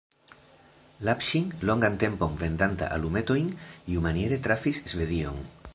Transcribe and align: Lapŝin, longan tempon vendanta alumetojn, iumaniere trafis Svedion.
Lapŝin, 1.09 1.51
longan 1.71 1.99
tempon 2.05 2.41
vendanta 2.41 2.89
alumetojn, 2.97 3.55
iumaniere 3.97 4.45
trafis 4.49 4.83
Svedion. 4.95 5.43